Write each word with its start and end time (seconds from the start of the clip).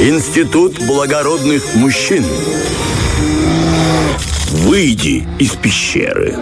Институт 0.00 0.78
благородных 0.86 1.74
мужчин. 1.74 2.24
Выйди 4.52 5.26
из 5.40 5.56
пещеры. 5.56 6.36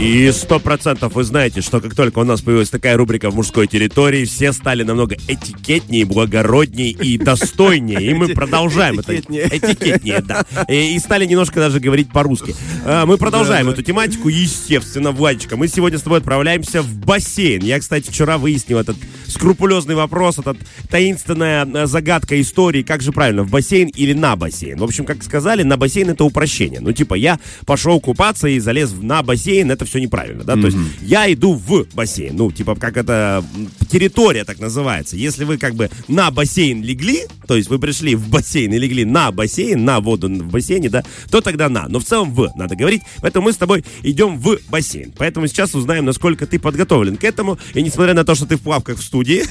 И 0.00 0.32
сто 0.32 0.58
процентов 0.58 1.14
вы 1.14 1.24
знаете, 1.24 1.60
что 1.60 1.78
как 1.78 1.94
только 1.94 2.20
у 2.20 2.24
нас 2.24 2.40
появилась 2.40 2.70
такая 2.70 2.96
рубрика 2.96 3.28
в 3.28 3.34
мужской 3.34 3.66
территории, 3.66 4.24
все 4.24 4.54
стали 4.54 4.82
намного 4.82 5.14
этикетнее, 5.28 6.06
благороднее 6.06 6.88
и 6.88 7.18
достойнее. 7.18 8.00
И 8.00 8.14
мы 8.14 8.28
продолжаем 8.28 8.98
это. 8.98 9.14
Этикетнее, 9.14 10.22
да. 10.22 10.46
И, 10.68 10.98
стали 11.00 11.26
немножко 11.26 11.60
даже 11.60 11.80
говорить 11.80 12.10
по-русски. 12.10 12.54
А, 12.86 13.04
Мы 13.04 13.18
продолжаем 13.18 13.68
эту 13.68 13.82
тематику, 13.82 14.30
естественно, 14.30 15.12
Владечка. 15.12 15.58
Мы 15.58 15.68
сегодня 15.68 15.98
с 15.98 16.02
тобой 16.02 16.20
отправляемся 16.20 16.80
в 16.80 16.94
бассейн. 16.94 17.62
Я, 17.62 17.78
кстати, 17.78 18.08
вчера 18.10 18.38
выяснил 18.38 18.78
этот 18.78 18.96
скрупулезный 19.26 19.96
вопрос, 19.96 20.38
этот 20.38 20.56
таинственная 20.88 21.66
э, 21.66 21.86
загадка 21.86 22.40
истории, 22.40 22.82
как 22.82 23.02
же 23.02 23.12
правильно, 23.12 23.42
в 23.42 23.50
бассейн 23.50 23.88
или 23.88 24.14
на 24.14 24.34
бассейн. 24.34 24.78
В 24.78 24.84
общем, 24.84 25.04
как 25.04 25.22
сказали, 25.22 25.62
на 25.62 25.76
бассейн 25.76 26.08
это 26.08 26.24
упрощение. 26.24 26.80
Ну, 26.80 26.92
типа, 26.92 27.14
я 27.14 27.38
пошел 27.66 28.00
купаться 28.00 28.48
и 28.48 28.58
залез 28.58 28.92
на 28.98 29.22
бассейн, 29.22 29.70
это 29.70 29.84
все 29.90 29.98
неправильно, 29.98 30.44
да? 30.44 30.54
То 30.54 30.66
есть 30.66 30.78
я 31.02 31.30
иду 31.32 31.54
в 31.54 31.86
бассейн, 31.94 32.36
ну, 32.36 32.50
типа, 32.50 32.74
как 32.76 32.96
это 32.96 33.44
территория 33.90 34.44
так 34.44 34.58
называется. 34.60 35.16
Если 35.16 35.44
вы 35.44 35.58
как 35.58 35.74
бы 35.74 35.90
на 36.08 36.30
бассейн 36.30 36.82
легли, 36.82 37.26
то 37.46 37.56
есть 37.56 37.68
вы 37.68 37.78
пришли 37.78 38.14
в 38.14 38.28
бассейн 38.28 38.72
и 38.72 38.78
легли 38.78 39.04
на 39.04 39.32
бассейн, 39.32 39.84
на 39.84 40.00
воду 40.00 40.28
в 40.28 40.50
бассейне, 40.50 40.88
да, 40.88 41.02
то 41.30 41.40
тогда 41.40 41.68
на. 41.68 41.88
Но 41.88 41.98
в 41.98 42.04
целом 42.04 42.32
в 42.32 42.52
надо 42.56 42.76
говорить. 42.76 43.02
Поэтому 43.20 43.46
мы 43.46 43.52
с 43.52 43.56
тобой 43.56 43.84
идем 44.02 44.38
в 44.38 44.58
бассейн. 44.70 45.12
Поэтому 45.16 45.46
сейчас 45.48 45.74
узнаем, 45.74 46.04
насколько 46.04 46.46
ты 46.46 46.58
подготовлен 46.58 47.16
к 47.16 47.24
этому. 47.24 47.58
И 47.74 47.82
несмотря 47.82 48.14
на 48.14 48.24
то, 48.24 48.34
что 48.34 48.46
ты 48.46 48.56
в 48.56 48.60
плавках 48.60 48.98
в 48.98 49.02
студии, 49.02 49.44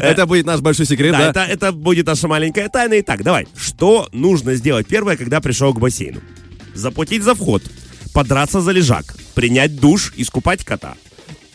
Это 0.00 0.26
будет 0.26 0.46
наш 0.46 0.60
большой 0.60 0.86
секрет, 0.86 1.12
да, 1.12 1.46
это 1.46 1.72
будет 1.72 2.06
наша 2.06 2.28
маленькая 2.28 2.68
тайна. 2.68 3.00
Итак, 3.00 3.22
давай. 3.22 3.46
Что 3.56 4.08
нужно 4.12 4.54
сделать 4.54 4.86
первое, 4.86 5.16
когда 5.16 5.40
пришел 5.40 5.72
к 5.72 5.80
бассейну? 5.80 6.20
Заплатить 6.74 7.22
за 7.22 7.34
вход, 7.34 7.62
подраться 8.12 8.60
за 8.60 8.72
лежак, 8.72 9.14
принять 9.34 9.76
душ, 9.76 10.12
искупать 10.16 10.64
кота. 10.64 10.94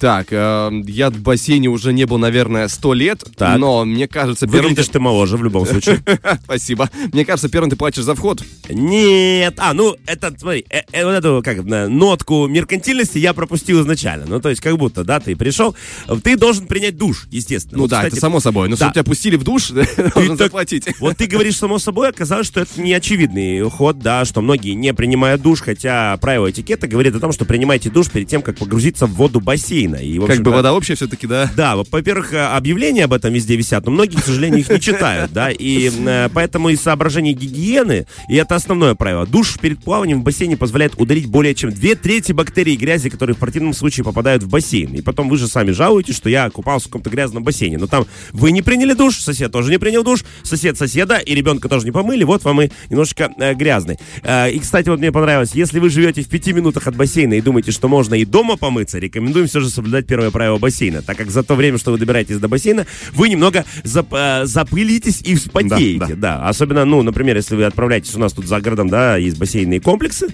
Так, 0.04 0.34
э, 0.34 0.70
я 0.88 1.10
в 1.10 1.22
бассейне 1.22 1.70
уже 1.70 1.94
не 1.94 2.04
был, 2.04 2.18
наверное, 2.18 2.68
сто 2.68 2.94
лет, 2.94 3.24
Так. 3.38 3.58
но 3.58 3.86
мне 3.86 4.06
кажется, 4.06 4.48
первым... 4.48 4.72
Выглядишь 4.72 4.90
ты 4.90 5.00
моложе 5.00 5.38
в 5.38 5.44
любом 5.46 5.66
случае. 5.66 6.04
Спасибо. 6.44 6.90
Мне 7.14 7.24
кажется, 7.24 7.48
первым 7.48 7.70
ты 7.70 7.78
платишь 7.78 8.04
за 8.04 8.14
вход. 8.14 8.44
Нет, 8.68 9.54
а, 9.60 9.72
ну, 9.72 9.96
это, 10.06 10.36
смотри, 10.38 10.66
э, 10.70 10.82
э, 10.92 11.06
вот 11.06 11.12
эту, 11.12 11.42
как, 11.42 11.60
э, 11.60 11.88
нотку 11.88 12.48
меркантильности 12.48 13.18
я 13.18 13.32
пропустил 13.32 13.82
изначально. 13.82 14.26
Ну, 14.28 14.42
то 14.42 14.50
есть, 14.50 14.62
как 14.62 14.78
будто, 14.78 15.06
да, 15.06 15.22
ты 15.22 15.38
пришел, 15.38 15.74
ты 16.22 16.36
должен 16.36 16.68
принять 16.68 16.98
душ, 16.98 17.28
естественно. 17.32 17.78
Ну 17.78 17.84
Вот, 17.84 17.92
да, 17.92 18.00
кстати, 18.00 18.16
это 18.16 18.20
само 18.20 18.42
собой. 18.42 18.68
Но 18.68 18.76
да. 18.76 18.88
чтобы 18.88 18.94
тебя 18.96 19.04
пустили 19.06 19.38
в 19.38 19.46
душ, 19.46 19.70
должен 20.16 20.36
заплатить. 20.38 20.84
Вот 21.00 21.16
ты 21.16 21.28
говоришь 21.28 21.56
само 21.56 21.80
собой, 21.80 22.10
оказалось, 22.10 22.48
что 22.48 22.60
это 22.60 22.82
не 22.82 22.92
очевидный 22.92 23.62
ход, 23.70 24.00
да, 24.00 24.26
что 24.26 24.42
многие 24.42 24.74
не 24.74 24.94
принимают 24.94 25.42
душ, 25.42 25.62
хотя 25.62 26.18
правило 26.18 26.52
этикета 26.52 26.88
говорит 26.90 27.16
о 27.16 27.22
том, 27.22 27.32
что 27.32 27.46
принимайте 27.46 27.90
душ 27.90 28.10
перед 28.10 28.28
тем, 28.28 28.42
как 28.42 28.58
погрузиться 28.58 29.06
в 29.06 29.14
воду 29.14 29.40
бассейна. 29.40 29.93
И, 29.96 30.20
в 30.20 30.28
Как 30.28 30.42
бы 30.42 30.52
вода 30.52 30.74
общая 30.74 30.96
все-таки, 30.96 31.28
да? 31.28 31.52
Да, 31.56 31.76
во-первых, 31.76 32.34
э, 32.34 32.40
объявления 32.40 33.06
об 33.06 33.14
этом 33.14 33.34
везде 33.34 33.56
висят, 33.56 33.86
но 33.86 33.92
многие, 33.92 34.18
к 34.18 34.24
сожалению, 34.24 34.60
их 34.60 34.70
не 34.70 34.80
читают, 34.80 35.32
да, 35.32 35.50
и 35.52 35.90
э, 35.90 36.30
поэтому 36.34 36.70
из 36.70 36.82
соображений 36.82 37.34
гигиены, 37.34 38.06
и 38.30 38.36
это 38.36 38.56
основное 38.56 38.96
правило, 38.96 39.26
душ 39.26 39.58
перед 39.60 39.80
плаванием 39.84 40.22
в 40.22 40.24
бассейне 40.24 40.58
позволяет 40.58 40.96
удалить 40.98 41.28
более 41.28 41.56
чем 41.56 41.72
две 41.72 41.96
трети 41.96 42.32
бактерий 42.32 42.74
и 42.74 42.78
грязи, 42.78 43.10
которые 43.10 43.36
в 43.36 43.40
противном 43.40 43.74
случае 43.74 44.04
попадают 44.04 44.44
в 44.44 44.50
бассейн. 44.50 44.94
И 44.94 45.02
потом 45.02 45.30
вы 45.30 45.38
же 45.38 45.48
сами 45.48 45.72
жалуетесь, 45.72 46.16
что 46.16 46.30
я 46.30 46.50
купался 46.50 46.86
в 46.86 46.90
каком-то 46.90 47.10
грязном 47.10 47.44
бассейне, 47.44 47.78
но 47.78 47.88
там 47.88 48.06
вы 48.32 48.52
не 48.52 48.62
приняли 48.62 48.94
душ, 48.94 49.18
сосед 49.18 49.52
тоже 49.52 49.72
не 49.72 49.78
принял 49.78 50.04
душ, 50.04 50.24
сосед 50.44 50.78
соседа 50.78 51.18
и 51.18 51.36
ребенка 51.36 51.70
тоже 51.70 51.86
не 51.86 51.92
помыли, 51.92 52.24
вот 52.24 52.44
вам 52.44 52.62
и 52.62 52.70
немножечко 52.90 53.32
э, 53.38 53.54
грязный. 53.54 53.98
Э, 54.24 54.50
и, 54.50 54.60
кстати, 54.60 54.90
вот 54.90 55.00
мне 55.00 55.12
понравилось, 55.12 55.52
если 55.54 55.80
вы 55.80 55.90
живете 55.90 56.22
в 56.22 56.28
пяти 56.28 56.54
минутах 56.54 56.88
от 56.88 56.96
бассейна 56.96 57.36
и 57.36 57.42
думаете, 57.42 57.72
что 57.72 57.88
можно 57.88 58.16
и 58.16 58.26
дома 58.26 58.58
помыться, 58.58 59.00
рекомендуем 59.00 59.48
все 59.48 59.60
же 59.60 59.70
соблюдать 59.70 59.83
первое 60.08 60.32
правило 60.32 60.58
бассейна, 60.58 61.02
так 61.02 61.18
как 61.18 61.30
за 61.30 61.44
то 61.44 61.56
время, 61.56 61.78
что 61.78 61.92
вы 61.92 61.98
добираетесь 61.98 62.38
до 62.40 62.48
бассейна, 62.48 62.86
вы 63.14 63.30
немного 63.30 63.66
зап- 63.84 64.08
э, 64.44 64.46
запылитесь 64.46 65.22
и 65.22 65.36
вспотеете. 65.36 66.16
Да, 66.16 66.16
Да, 66.40 66.48
особенно, 66.50 66.86
ну, 66.86 67.02
например, 67.04 67.36
если 67.36 67.56
вы 67.56 67.66
отправляетесь 67.66 68.16
у 68.16 68.20
нас 68.20 68.34
тут 68.34 68.46
за 68.48 68.60
городом, 68.62 68.90
да, 68.90 69.18
есть 69.18 69.38
бассейные 69.38 69.80
комплексы, 69.82 70.28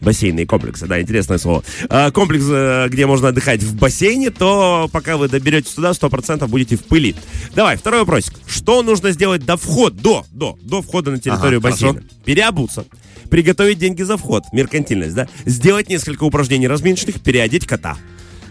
бассейные 0.00 0.46
комплексы, 0.46 0.86
да, 0.86 1.00
интересное 1.00 1.38
слово, 1.38 1.62
А, 1.88 2.10
комплекс, 2.10 2.44
э, 2.48 2.88
где 2.88 3.06
можно 3.06 3.28
отдыхать 3.28 3.62
в 3.62 3.76
бассейне, 3.76 4.30
то 4.30 4.88
пока 4.92 5.16
вы 5.16 5.28
доберетесь 5.28 5.72
туда, 5.72 5.92
100% 5.94 6.46
будете 6.48 6.76
в 6.76 6.84
пыли. 6.84 7.14
Давай, 7.54 7.76
второй 7.76 8.00
вопросик. 8.00 8.34
Что 8.46 8.82
нужно 8.82 9.10
сделать 9.12 9.44
до 9.44 9.56
входа, 9.56 9.96
до, 10.00 10.26
до, 10.32 10.58
до 10.62 10.82
входа 10.82 11.10
на 11.10 11.18
территорию 11.18 11.58
Ага, 11.60 11.70
бассейна? 11.70 11.94
хорошо. 11.94 12.08
Переобуться. 12.24 12.84
Приготовить 13.30 13.78
деньги 13.78 14.02
за 14.02 14.16
вход, 14.16 14.44
меркантильность, 14.52 15.14
да? 15.14 15.28
Сделать 15.44 15.88
несколько 15.88 16.24
упражнений 16.24 16.66
разминочных, 16.68 17.20
переодеть 17.20 17.66
кота. 17.66 17.96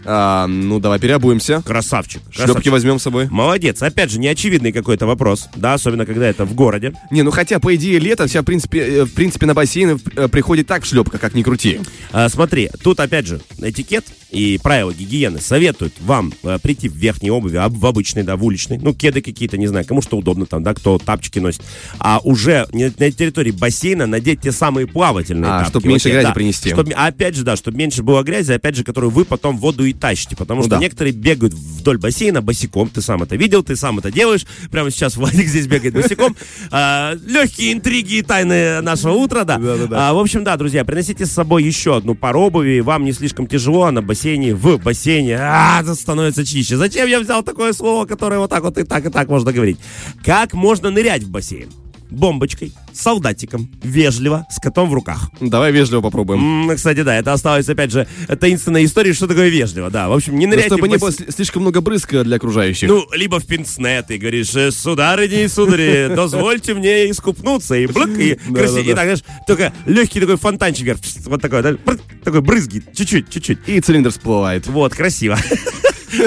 А, 0.10 0.48
ну, 0.48 0.80
давай 0.80 1.00
переобуемся. 1.00 1.62
Красавчик. 1.66 2.22
Шлепки 2.32 2.46
красавчик. 2.46 2.72
возьмем 2.72 2.98
с 3.00 3.04
собой. 3.04 3.28
Молодец. 3.30 3.82
Опять 3.82 4.10
же, 4.10 4.20
неочевидный 4.20 4.72
какой-то 4.72 5.06
вопрос, 5.06 5.50
да, 5.56 5.74
особенно 5.74 6.06
когда 6.06 6.28
это 6.28 6.46
в 6.46 6.54
городе. 6.54 6.94
Не, 7.12 7.24
ну 7.24 7.32
хотя, 7.32 7.60
по 7.60 7.76
идее, 7.76 8.00
лето 8.00 8.26
вся, 8.28 8.42
в 8.42 8.46
принципе, 8.46 8.80
э, 8.80 9.04
в 9.06 9.14
принципе, 9.14 9.46
на 9.46 9.54
бассейны 9.54 9.98
э, 10.16 10.28
приходит 10.30 10.66
так 10.68 10.84
в 10.84 10.88
шлепках, 10.88 11.20
как 11.20 11.34
ни 11.36 11.44
крути. 11.44 11.82
А, 12.14 12.30
смотри, 12.30 12.70
тут 12.82 13.00
опять 13.02 13.28
же 13.28 13.42
этикет 13.62 14.06
и 14.32 14.60
правила 14.64 14.94
гигиены 14.94 15.40
советуют 15.42 15.94
вам 16.02 16.34
а, 16.44 16.58
прийти 16.60 16.90
в 16.90 16.94
верхней 16.96 17.32
обуви, 17.32 17.58
об- 17.58 17.78
в 17.78 17.86
обычной, 17.86 18.24
да, 18.24 18.36
в 18.38 18.44
уличной, 18.46 18.78
ну, 18.78 18.94
кеды 18.94 19.22
какие-то, 19.22 19.58
не 19.58 19.68
знаю, 19.68 19.86
кому 19.86 20.02
что 20.02 20.18
удобно 20.18 20.46
там, 20.46 20.64
да, 20.64 20.74
кто 20.74 20.98
тапчики 20.98 21.40
носит, 21.40 21.62
а 22.00 22.20
уже 22.24 22.66
на 22.72 22.90
территории 23.12 23.52
бассейна 23.52 24.06
надеть 24.06 24.42
те 24.42 24.52
самые 24.52 24.88
плавательные 24.88 25.50
А, 25.52 25.58
тапки. 25.60 25.70
чтоб 25.72 25.86
меньше 25.86 26.08
Вот 26.10 26.14
грязи 26.14 26.28
да. 26.28 26.34
принести. 26.34 26.70
Чтоб- 26.70 26.90
опять 26.96 27.36
же, 27.36 27.44
да, 27.44 27.56
чтобы 27.56 27.78
меньше 27.78 28.04
было 28.04 28.22
грязи, 28.24 28.52
опять 28.54 28.76
же, 28.76 28.84
которую 28.84 29.12
вы 29.12 29.24
потом 29.26 29.58
в 29.58 29.62
воду 29.62 29.86
и 29.86 29.94
тащите, 29.98 30.36
потому 30.36 30.60
Ну 30.60 30.64
что 30.64 30.76
да. 30.76 30.80
некоторые 30.80 31.14
бегают 31.14 31.54
вдоль 31.54 31.98
бассейна 31.98 32.42
босиком, 32.42 32.90
ты 32.90 33.02
сам 33.02 33.24
это 33.24 33.36
видел, 33.36 33.64
ты 33.64 33.76
сам 33.76 34.00
это 34.00 34.12
делаешь, 34.12 34.46
прямо 34.72 34.92
сейчас 34.92 35.16
Владик 35.18 35.48
здесь 35.48 35.68
бегает 35.68 35.94
босиком. 35.94 36.36
А, 36.70 37.16
легкие 37.26 37.74
интриги 37.74 38.16
и 38.16 38.22
тайны 38.22 38.82
нашего 38.82 39.14
утра, 39.14 39.44
да. 39.44 39.60
А, 39.92 40.14
в 40.14 40.20
общем, 40.20 40.44
да, 40.44 40.58
друзья, 40.58 40.84
приносите 40.84 41.26
с 41.26 41.32
собой 41.32 41.64
еще 41.64 41.96
одну 41.98 42.14
пару 42.14 42.42
обуви, 42.42 42.80
вам 42.82 43.06
не 43.06 43.14
слишком 43.14 43.48
тяжело, 43.48 43.84
а 43.84 43.92
на 43.92 44.02
бассейне, 44.02 44.54
в 44.54 44.78
бассейне, 44.78 45.38
а, 45.40 45.82
это 45.82 45.96
становится 45.96 46.46
чище. 46.46 46.78
Зачем 46.78 47.08
я 47.08 47.20
взял 47.20 47.42
такое 47.44 47.74
слово, 47.74 48.06
которое 48.06 48.40
вот 48.40 48.50
так 48.50 48.64
вот 48.64 48.78
и 48.78 48.84
так, 48.84 49.06
и 49.06 49.10
так 49.10 49.30
можно 49.30 49.52
говорить? 49.54 49.78
Как 50.24 50.54
можно 50.54 50.90
нырять 50.90 51.24
в 51.24 51.30
бассейн? 51.30 51.70
Бомбочкой, 52.10 52.74
солдатиком, 52.94 53.70
вежливо, 53.84 54.46
с 54.50 54.60
котом 54.60 54.90
в 54.90 54.94
руках. 54.94 55.30
Давай 55.40 55.72
вежливо 55.72 56.02
попробуем. 56.02 56.70
М, 56.70 56.76
кстати, 56.76 57.04
да, 57.04 57.16
это 57.16 57.34
осталось, 57.34 57.68
опять 57.70 57.92
же, 57.92 58.08
таинственная 58.40 58.86
история, 58.86 59.14
что 59.14 59.28
такое 59.28 59.50
вежливо, 59.50 59.90
да. 59.90 60.10
В 60.10 60.14
общем, 60.14 60.38
не 60.38 60.46
Ну, 60.46 60.52
ныряйте 60.52 60.70
чтобы 60.70 60.88
в 60.88 60.92
не 60.92 60.98
было 60.98 61.12
слишком 61.12 61.62
много 61.64 61.82
брызга 61.82 62.24
для 62.24 62.38
окружающих. 62.38 62.90
Ну, 62.90 63.06
либо 63.14 63.40
в 63.40 63.46
пинцне 63.46 64.02
ты 64.04 64.18
говоришь, 64.18 64.56
«Э, 64.56 64.72
сударыни 64.72 65.44
и 65.44 65.48
судари, 65.48 66.08
дозвольте 66.16 66.74
мне 66.74 67.10
искупнуться. 67.12 67.76
И 67.76 67.88
блык, 67.88 68.18
и 68.18 68.36
красиво. 68.54 68.80
И 68.80 68.94
так, 68.94 69.04
знаешь, 69.04 69.24
только 69.46 69.74
легкий 69.86 70.20
такой 70.20 70.38
фонтанчик 70.38 70.98
Вот 71.26 71.42
такой, 71.42 71.78
такой 72.24 72.42
брызги, 72.42 72.84
чуть-чуть, 72.94 73.30
чуть-чуть. 73.30 73.60
И 73.68 73.80
цилиндр 73.80 74.12
всплывает. 74.12 74.68
Вот, 74.68 74.94
красиво. 74.94 75.38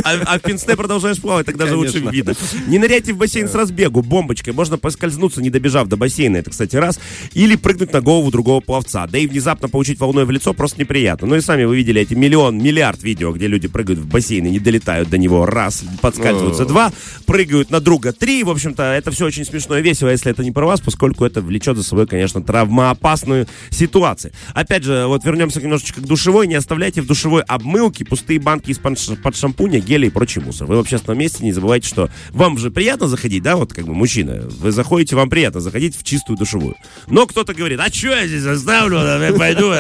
А, 0.04 0.12
а 0.26 0.38
в 0.38 0.42
пинсне 0.42 0.76
продолжаешь 0.76 1.20
плавать, 1.20 1.46
так 1.46 1.56
даже 1.56 1.76
лучше 1.76 1.98
видно. 1.98 2.34
Не 2.66 2.78
ныряйте 2.78 3.12
в 3.12 3.16
бассейн 3.16 3.48
с 3.48 3.54
разбегу 3.54 4.02
бомбочкой. 4.02 4.52
Можно 4.52 4.78
поскользнуться, 4.78 5.42
не 5.42 5.50
добежав 5.50 5.88
до 5.88 5.96
бассейна. 5.96 6.36
Это, 6.38 6.50
кстати, 6.50 6.76
раз. 6.76 7.00
Или 7.32 7.56
прыгнуть 7.56 7.92
на 7.92 8.00
голову 8.00 8.30
другого 8.30 8.60
пловца. 8.60 9.06
Да 9.06 9.18
и 9.18 9.26
внезапно 9.26 9.68
получить 9.68 9.98
волной 9.98 10.24
в 10.24 10.30
лицо 10.30 10.52
просто 10.52 10.80
неприятно. 10.80 11.28
Ну 11.28 11.36
и 11.36 11.40
сами 11.40 11.64
вы 11.64 11.76
видели 11.76 12.00
эти 12.00 12.14
миллион, 12.14 12.58
миллиард 12.58 13.02
видео, 13.02 13.32
где 13.32 13.46
люди 13.46 13.68
прыгают 13.68 14.00
в 14.00 14.06
бассейн 14.06 14.46
и 14.46 14.50
не 14.50 14.58
долетают 14.58 15.08
до 15.10 15.18
него. 15.18 15.46
Раз, 15.46 15.84
подскальзываются. 16.00 16.64
Два, 16.64 16.92
прыгают 17.26 17.70
на 17.70 17.80
друга. 17.80 18.12
Три. 18.12 18.44
В 18.44 18.50
общем-то, 18.50 18.82
это 18.82 19.10
все 19.10 19.26
очень 19.26 19.44
смешно 19.44 19.78
и 19.78 19.82
весело, 19.82 20.08
если 20.08 20.30
это 20.30 20.44
не 20.44 20.50
про 20.50 20.66
вас, 20.66 20.80
поскольку 20.80 21.24
это 21.24 21.40
влечет 21.40 21.76
за 21.76 21.82
собой, 21.82 22.06
конечно, 22.06 22.42
травмоопасную 22.42 23.46
ситуацию. 23.70 24.32
Опять 24.54 24.84
же, 24.84 25.06
вот 25.06 25.24
вернемся 25.24 25.60
немножечко 25.60 26.00
к 26.00 26.06
душевой. 26.06 26.46
Не 26.46 26.54
оставляйте 26.54 27.02
в 27.02 27.06
душевой 27.06 27.42
обмылки 27.42 28.04
пустые 28.04 28.38
банки 28.40 28.70
из-под 28.70 28.98
ш- 28.98 29.16
под 29.16 29.36
шампуня, 29.70 29.80
геля 29.80 30.06
и 30.06 30.10
прочий 30.10 30.40
мусор. 30.40 30.66
Вы 30.66 30.76
в 30.76 30.80
общественном 30.80 31.18
месте 31.18 31.44
не 31.44 31.52
забывайте, 31.52 31.88
что 31.88 32.10
вам 32.30 32.58
же 32.58 32.70
приятно 32.70 33.06
заходить, 33.06 33.42
да, 33.42 33.56
вот 33.56 33.72
как 33.72 33.86
бы 33.86 33.94
мужчина. 33.94 34.46
Вы 34.58 34.72
заходите, 34.72 35.16
вам 35.16 35.30
приятно 35.30 35.60
заходить 35.60 35.96
в 35.96 36.02
чистую 36.02 36.36
душевую. 36.36 36.76
Но 37.06 37.26
кто-то 37.26 37.54
говорит, 37.54 37.80
а 37.80 37.92
что 37.92 38.08
я 38.08 38.26
здесь 38.26 38.44
оставлю, 38.44 38.98
я 38.98 39.32
пойду, 39.32 39.72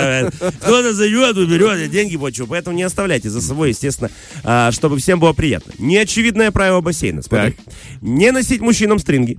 кто-то 0.60 0.94
зайдет, 0.94 1.36
уберет, 1.36 1.90
деньги 1.90 2.16
плачу. 2.16 2.46
Поэтому 2.46 2.76
не 2.76 2.82
оставляйте 2.82 3.30
за 3.30 3.40
собой, 3.40 3.70
естественно, 3.70 4.10
а, 4.44 4.70
чтобы 4.72 4.98
всем 4.98 5.18
было 5.18 5.32
приятно. 5.32 5.72
Неочевидное 5.78 6.50
правило 6.50 6.80
бассейна. 6.80 7.22
Смотри. 7.22 7.56
Не 8.00 8.30
носить 8.32 8.60
мужчинам 8.60 8.98
стринги. 8.98 9.38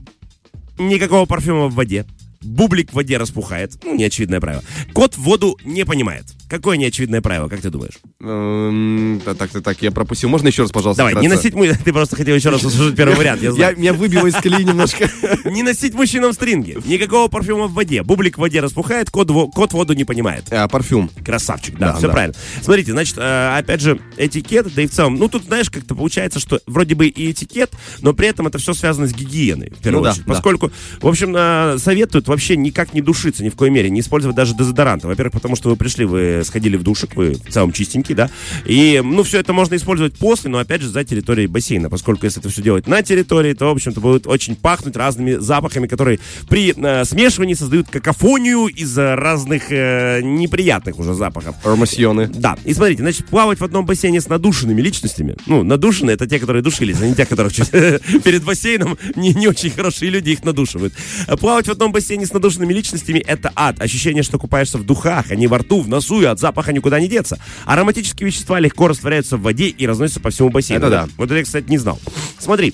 Никакого 0.77 1.25
парфюма 1.25 1.67
в 1.67 1.75
воде. 1.75 2.05
Бублик 2.41 2.91
в 2.91 2.95
воде 2.95 3.17
распухает. 3.17 3.73
Ну, 3.83 3.95
неочевидное 3.95 4.39
правило. 4.39 4.63
Кот 4.93 5.15
в 5.15 5.21
воду 5.21 5.57
не 5.63 5.85
понимает. 5.85 6.25
Какое 6.51 6.75
неочевидное 6.75 7.21
правило, 7.21 7.47
как 7.47 7.61
ты 7.61 7.69
думаешь? 7.69 7.93
Эм, 8.19 9.21
Так, 9.23 9.37
так, 9.37 9.63
так, 9.63 9.81
я 9.81 9.89
пропустил. 9.91 10.27
Можно 10.27 10.49
еще 10.49 10.63
раз, 10.63 10.71
пожалуйста? 10.71 11.03
Давай, 11.05 11.15
не 11.21 11.29
носить... 11.29 11.53
му- 11.53 11.63
Ты 11.85 11.93
просто 11.93 12.17
хотел 12.17 12.35
еще 12.35 12.49
раз 12.49 12.61
услышать 12.61 12.93
первый 12.97 13.15
вариант, 13.15 13.41
я 13.41 13.53
знаю. 13.53 13.77
меня 13.79 13.93
выбило 13.93 14.27
из 14.27 14.35
колеи 14.35 14.65
немножко. 14.65 15.09
Не 15.45 15.63
носить 15.63 15.93
мужчинам 15.93 16.33
стринги. 16.33 16.77
Никакого 16.85 17.29
парфюма 17.29 17.67
в 17.67 17.73
воде. 17.73 18.03
Бублик 18.03 18.35
в 18.37 18.41
воде 18.41 18.59
распухает, 18.59 19.09
кот, 19.09 19.29
кот 19.53 19.71
воду 19.71 19.93
не 19.93 20.03
понимает. 20.03 20.43
А, 20.51 20.67
парфюм. 20.67 21.09
Красавчик, 21.23 21.77
да, 21.79 21.93
Да, 21.93 21.97
все 21.99 22.07
да. 22.07 22.13
правильно. 22.13 22.35
Смотрите, 22.61 22.91
значит, 22.91 23.15
э, 23.17 23.57
опять 23.57 23.79
же, 23.79 24.01
этикет, 24.17 24.73
да 24.75 24.81
и 24.81 24.87
в 24.87 24.91
целом, 24.91 25.15
ну 25.15 25.29
тут, 25.29 25.45
знаешь, 25.45 25.69
как-то 25.69 25.95
получается, 25.95 26.41
что 26.41 26.59
вроде 26.67 26.95
бы 26.95 27.07
и 27.07 27.31
этикет, 27.31 27.71
но 28.01 28.11
при 28.13 28.27
этом 28.27 28.47
это 28.47 28.57
все 28.57 28.73
связано 28.73 29.07
с 29.07 29.13
гигиеной, 29.13 29.69
в 29.71 29.81
первую 29.81 30.03
Ну 30.03 30.09
очередь. 30.09 30.25
да. 30.25 30.33
Поскольку, 30.33 30.69
в 31.01 31.07
общем, 31.07 31.33
э, 31.33 31.77
советуют 31.77 32.27
вообще 32.27 32.57
никак 32.57 32.93
не 32.93 33.01
душиться, 33.01 33.41
ни 33.41 33.49
в 33.49 33.55
коей 33.55 33.71
мере, 33.71 33.89
не 33.89 34.01
использовать 34.01 34.35
даже 34.35 34.53
дезодоранты. 34.53 35.07
Во-первых, 35.07 35.31
потому 35.33 35.55
что 35.55 35.69
вы 35.69 35.77
пришли, 35.77 36.03
вы 36.03 36.40
сходили 36.43 36.77
в 36.77 36.83
душик, 36.83 37.15
вы 37.15 37.33
в 37.33 37.51
целом 37.51 37.71
чистенький, 37.71 38.15
да, 38.15 38.29
и, 38.65 39.01
ну, 39.03 39.23
все 39.23 39.39
это 39.39 39.53
можно 39.53 39.75
использовать 39.75 40.15
после, 40.15 40.49
но, 40.49 40.59
опять 40.59 40.81
же, 40.81 40.89
за 40.89 41.03
территорией 41.03 41.47
бассейна, 41.47 41.89
поскольку 41.89 42.25
если 42.25 42.41
это 42.41 42.49
все 42.49 42.61
делать 42.61 42.87
на 42.87 43.01
территории, 43.01 43.53
то, 43.53 43.67
в 43.67 43.71
общем-то, 43.71 43.99
будет 43.99 44.27
очень 44.27 44.55
пахнуть 44.55 44.95
разными 44.95 45.35
запахами, 45.35 45.87
которые 45.87 46.19
при 46.49 46.73
э, 46.75 47.05
смешивании 47.05 47.53
создают 47.53 47.89
какофонию 47.89 48.67
из 48.67 48.97
э, 48.97 49.15
разных 49.15 49.71
э, 49.71 50.21
неприятных 50.21 50.99
уже 50.99 51.13
запахов. 51.13 51.55
Армасьоны. 51.63 52.27
Да, 52.27 52.57
и 52.63 52.73
смотрите, 52.73 53.03
значит, 53.03 53.25
плавать 53.27 53.59
в 53.59 53.63
одном 53.63 53.85
бассейне 53.85 54.21
с 54.21 54.27
надушенными 54.27 54.81
личностями, 54.81 55.35
ну, 55.45 55.63
надушенные 55.63 56.15
это 56.15 56.27
те, 56.27 56.39
которые 56.39 56.61
душились, 56.63 56.97
а 57.01 57.07
не 57.07 57.15
те, 57.15 57.25
которых 57.25 57.53
перед 58.23 58.43
бассейном 58.43 58.97
не, 59.15 59.33
не 59.33 59.47
очень 59.47 59.69
хорошие 59.69 60.11
люди 60.11 60.31
их 60.31 60.43
надушивают. 60.43 60.93
Плавать 61.39 61.67
в 61.67 61.71
одном 61.71 61.91
бассейне 61.91 62.25
с 62.25 62.33
надушенными 62.33 62.73
личностями 62.73 63.19
это 63.19 63.51
ад. 63.55 63.81
Ощущение, 63.81 64.23
что 64.23 64.39
купаешься 64.39 64.77
в 64.77 64.85
духах, 64.85 65.31
а 65.31 65.35
не 65.35 65.47
во 65.47 65.59
рту, 65.59 65.81
в 65.81 65.87
носу, 65.87 66.21
и 66.21 66.25
от 66.31 66.39
запаха 66.39 66.73
никуда 66.73 66.99
не 66.99 67.07
деться. 67.07 67.39
Ароматические 67.65 68.27
вещества 68.27 68.59
легко 68.59 68.87
растворяются 68.87 69.37
в 69.37 69.41
воде 69.41 69.67
и 69.67 69.85
разносятся 69.85 70.19
по 70.19 70.29
всему 70.29 70.49
бассейну. 70.49 70.87
Это 70.87 70.89
да. 70.89 71.09
Вот 71.17 71.25
это 71.25 71.37
я, 71.37 71.43
кстати, 71.43 71.69
не 71.69 71.77
знал. 71.77 71.99
Смотри, 72.39 72.73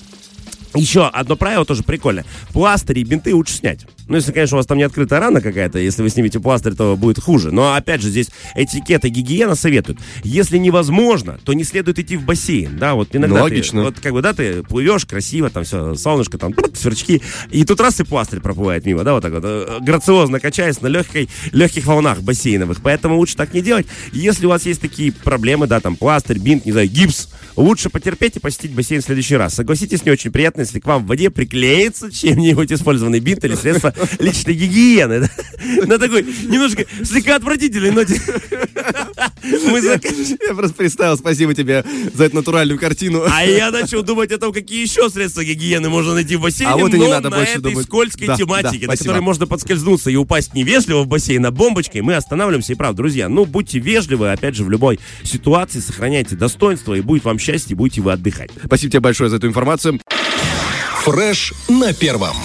еще 0.74 1.06
одно 1.06 1.36
правило 1.36 1.64
тоже 1.64 1.82
прикольное. 1.82 2.24
Пластыри 2.52 3.00
и 3.00 3.04
бинты 3.04 3.34
лучше 3.34 3.54
снять. 3.54 3.86
Ну, 4.08 4.16
если, 4.16 4.32
конечно, 4.32 4.56
у 4.56 4.58
вас 4.58 4.66
там 4.66 4.78
не 4.78 4.84
открытая 4.84 5.20
рана 5.20 5.40
какая-то, 5.40 5.78
если 5.78 6.02
вы 6.02 6.08
снимете 6.10 6.40
пластырь, 6.40 6.74
то 6.74 6.96
будет 6.96 7.18
хуже. 7.20 7.50
Но, 7.52 7.74
опять 7.74 8.00
же, 8.02 8.08
здесь 8.08 8.28
этикет 8.54 9.04
и 9.04 9.08
гигиена 9.08 9.54
советуют. 9.54 9.98
Если 10.24 10.58
невозможно, 10.58 11.38
то 11.44 11.52
не 11.52 11.64
следует 11.64 11.98
идти 11.98 12.16
в 12.16 12.24
бассейн, 12.24 12.78
да, 12.78 12.94
вот 12.94 13.08
иногда 13.14 13.40
Ну, 13.40 13.48
ты- 13.48 13.54
логично. 13.54 13.82
вот 13.82 14.00
как 14.00 14.12
бы, 14.12 14.22
да, 14.22 14.32
ты 14.32 14.62
плывешь 14.62 15.04
красиво, 15.04 15.50
там 15.50 15.64
все, 15.64 15.94
солнышко, 15.94 16.38
там, 16.38 16.54
сверчки, 16.74 17.22
и 17.50 17.64
тут 17.64 17.80
раз 17.80 18.00
и 18.00 18.04
пластырь 18.04 18.40
проплывает 18.40 18.86
мимо, 18.86 19.04
да, 19.04 19.14
вот 19.14 19.22
так 19.22 19.32
вот, 19.32 19.42
э, 19.44 19.78
грациозно 19.80 20.40
качаясь 20.40 20.80
на 20.80 20.86
легкой, 20.88 21.28
легких 21.52 21.86
волнах 21.86 22.20
бассейновых. 22.22 22.80
Поэтому 22.82 23.16
лучше 23.16 23.36
так 23.36 23.52
не 23.54 23.60
делать. 23.60 23.86
Если 24.12 24.46
у 24.46 24.48
вас 24.48 24.64
есть 24.66 24.80
такие 24.80 25.12
проблемы, 25.12 25.66
да, 25.66 25.80
там, 25.80 25.96
пластырь, 25.96 26.38
бинт, 26.38 26.64
не 26.64 26.72
знаю, 26.72 26.88
гипс, 26.88 27.28
лучше 27.56 27.90
потерпеть 27.90 28.36
и 28.36 28.40
посетить 28.40 28.72
бассейн 28.72 29.02
в 29.02 29.04
следующий 29.04 29.36
раз. 29.36 29.54
Согласитесь, 29.54 30.04
не 30.04 30.10
очень 30.12 30.30
приятно, 30.30 30.60
если 30.62 30.80
к 30.80 30.86
вам 30.86 31.04
в 31.04 31.06
воде 31.08 31.30
приклеится 31.30 32.10
чем-нибудь 32.12 32.72
использованный 32.72 33.20
бинт 33.20 33.44
или 33.44 33.54
средство 33.54 33.92
личной 34.18 34.54
гигиены. 34.54 35.20
да. 35.20 35.86
На 35.86 35.98
такой 35.98 36.22
немножко 36.22 36.84
слегка 37.04 37.36
отвратительной 37.36 37.90
ноте. 37.90 38.20
Я 39.42 40.54
просто 40.54 40.74
представил, 40.76 41.16
спасибо 41.16 41.54
тебе 41.54 41.84
за 42.14 42.24
эту 42.24 42.36
натуральную 42.36 42.78
картину. 42.78 43.24
А 43.28 43.44
я 43.44 43.70
начал 43.70 44.02
думать 44.02 44.30
о 44.32 44.38
том, 44.38 44.52
какие 44.52 44.82
еще 44.82 45.08
средства 45.10 45.44
гигиены 45.44 45.88
можно 45.88 46.14
найти 46.14 46.36
в 46.36 46.42
бассейне, 46.42 46.72
А 46.72 46.76
вот 46.76 46.92
и 46.92 46.98
не 46.98 47.04
но 47.04 47.10
надо 47.10 47.30
на 47.30 47.36
больше 47.36 47.52
этой 47.52 47.72
думать. 47.72 47.86
скользкой 47.86 48.26
Да, 48.28 48.36
тематике, 48.36 48.86
да, 48.86 48.92
на 48.92 48.96
которой 48.96 49.20
можно 49.20 49.46
подскользнуться 49.46 50.10
и 50.10 50.16
упасть 50.16 50.54
невежливо 50.54 51.02
в 51.02 51.06
бассейн, 51.06 51.44
а 51.46 51.50
бомбочкой, 51.50 52.02
мы 52.02 52.14
останавливаемся. 52.14 52.72
И 52.72 52.76
правда, 52.76 52.98
друзья, 52.98 53.28
ну, 53.28 53.44
будьте 53.44 53.78
вежливы, 53.78 54.32
опять 54.32 54.54
же, 54.54 54.64
в 54.64 54.70
любой 54.70 55.00
ситуации, 55.22 55.80
сохраняйте 55.80 56.36
достоинство, 56.36 56.94
и 56.94 57.00
будет 57.00 57.24
вам 57.24 57.38
счастье, 57.38 57.74
будете 57.76 58.00
вы 58.00 58.12
отдыхать. 58.12 58.50
Спасибо 58.64 58.92
тебе 58.92 59.00
большое 59.00 59.30
за 59.30 59.36
эту 59.36 59.46
информацию. 59.46 60.00
Фреш 61.04 61.52
на 61.68 61.92
первом. 61.94 62.36